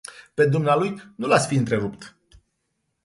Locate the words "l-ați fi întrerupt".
1.27-2.15